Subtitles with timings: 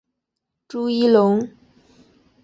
[0.67, 1.47] 朱一龙